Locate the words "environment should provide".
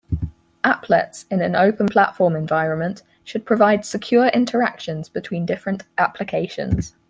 2.35-3.85